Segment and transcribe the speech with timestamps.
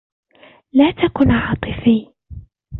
[0.73, 2.11] لا تكن عاطفى